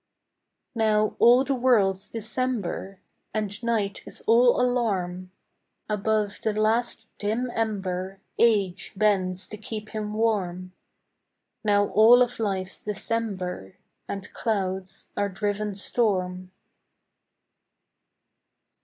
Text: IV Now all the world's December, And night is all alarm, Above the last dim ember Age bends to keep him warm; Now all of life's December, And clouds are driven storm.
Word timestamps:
IV 0.71 0.77
Now 0.77 1.15
all 1.19 1.43
the 1.43 1.53
world's 1.53 2.07
December, 2.07 2.99
And 3.35 3.61
night 3.61 4.01
is 4.07 4.21
all 4.25 4.59
alarm, 4.59 5.29
Above 5.87 6.39
the 6.41 6.53
last 6.59 7.05
dim 7.19 7.51
ember 7.53 8.19
Age 8.39 8.93
bends 8.95 9.47
to 9.49 9.57
keep 9.57 9.89
him 9.89 10.15
warm; 10.15 10.73
Now 11.63 11.89
all 11.89 12.23
of 12.23 12.39
life's 12.39 12.79
December, 12.79 13.75
And 14.07 14.33
clouds 14.33 15.11
are 15.15 15.29
driven 15.29 15.75
storm. 15.75 16.49